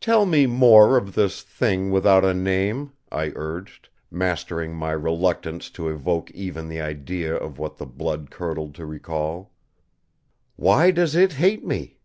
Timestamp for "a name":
2.24-2.92